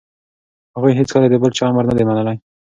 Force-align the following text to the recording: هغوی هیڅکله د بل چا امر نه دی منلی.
هغوی 0.75 0.97
هیڅکله 0.99 1.27
د 1.29 1.35
بل 1.41 1.51
چا 1.57 1.65
امر 1.69 1.83
نه 1.89 1.93
دی 1.97 2.03
منلی. 2.09 2.37